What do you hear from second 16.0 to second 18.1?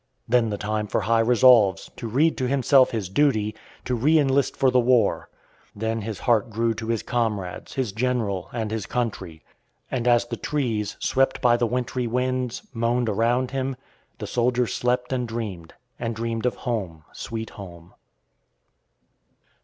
dreamed of home, sweet home.